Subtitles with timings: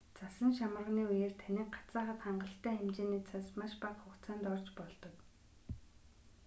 [0.17, 5.13] цасан шамарганы үеэр таныг гацаахад хангалттай хэмжээний цас маш бага хугацаанд орж болдог